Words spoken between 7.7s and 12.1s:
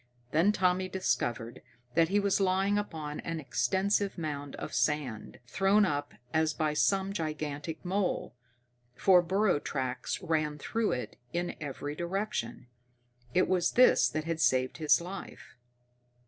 mole, for burrow tracks ran through it in every